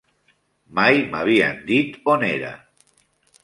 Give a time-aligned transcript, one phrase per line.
[0.79, 2.53] Mai m'havien dit on era.